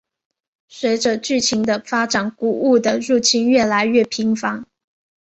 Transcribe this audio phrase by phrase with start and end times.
[0.67, 4.65] 随着剧情的发展古物的入侵越来越频繁。